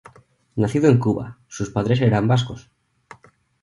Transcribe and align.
Nacido 0.55 0.89
en 0.89 0.97
Cuba, 0.97 1.37
sus 1.47 1.69
padres 1.69 2.01
eran 2.01 2.27
vascos. 2.27 2.71